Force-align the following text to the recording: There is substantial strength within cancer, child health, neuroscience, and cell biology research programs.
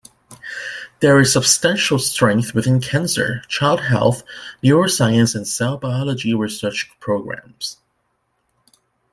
There 0.99 1.19
is 1.19 1.31
substantial 1.33 1.99
strength 1.99 2.55
within 2.55 2.81
cancer, 2.81 3.43
child 3.47 3.81
health, 3.81 4.23
neuroscience, 4.63 5.35
and 5.35 5.47
cell 5.47 5.77
biology 5.77 6.33
research 6.33 6.89
programs. 6.99 7.77